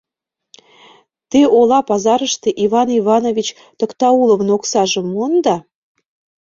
Те 1.29 1.41
ола 1.57 1.79
пазарыште 1.89 2.49
Иван 2.65 2.89
Иванович 2.99 3.47
Токтауловын 3.79 4.49
оксажым 4.55 5.05
муында. 5.13 5.55